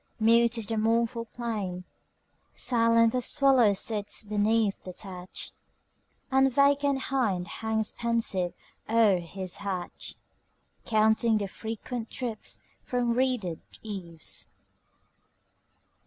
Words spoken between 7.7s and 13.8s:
pensive o'er his hatch, Counting the frequent drips from reeded